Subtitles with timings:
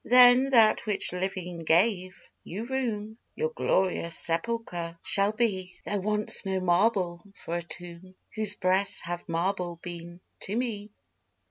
[0.03, 6.59] Then that which living gave you room, Your glorious sepulchre shall be; There wants no
[6.59, 10.89] marble for a tomb, Whose breast hath marble been to me.